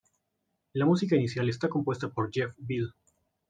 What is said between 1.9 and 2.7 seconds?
por Jeff